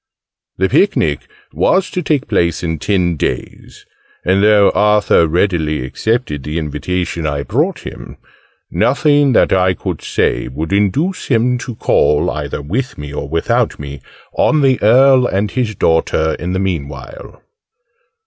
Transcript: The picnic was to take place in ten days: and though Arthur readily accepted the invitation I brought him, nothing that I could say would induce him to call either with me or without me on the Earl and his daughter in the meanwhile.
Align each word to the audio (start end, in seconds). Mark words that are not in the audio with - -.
The 0.57 0.67
picnic 0.67 1.29
was 1.53 1.91
to 1.91 2.01
take 2.01 2.27
place 2.27 2.63
in 2.63 2.79
ten 2.79 3.17
days: 3.17 3.85
and 4.25 4.41
though 4.43 4.71
Arthur 4.73 5.27
readily 5.27 5.85
accepted 5.85 6.41
the 6.41 6.57
invitation 6.57 7.27
I 7.27 7.43
brought 7.43 7.85
him, 7.85 8.17
nothing 8.71 9.33
that 9.33 9.53
I 9.53 9.75
could 9.75 10.01
say 10.01 10.47
would 10.47 10.73
induce 10.73 11.27
him 11.27 11.59
to 11.59 11.75
call 11.75 12.31
either 12.31 12.63
with 12.63 12.97
me 12.97 13.13
or 13.13 13.29
without 13.29 13.77
me 13.77 14.01
on 14.35 14.61
the 14.61 14.79
Earl 14.81 15.27
and 15.27 15.51
his 15.51 15.75
daughter 15.75 16.35
in 16.39 16.53
the 16.53 16.59
meanwhile. 16.59 17.43